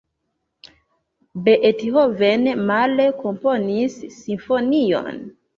[1.49, 5.25] Beethoven male komponis simfonion.